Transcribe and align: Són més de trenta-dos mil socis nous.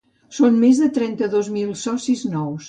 Són 0.37 0.55
més 0.63 0.79
de 0.83 0.87
trenta-dos 0.95 1.51
mil 1.59 1.77
socis 1.83 2.25
nous. 2.33 2.59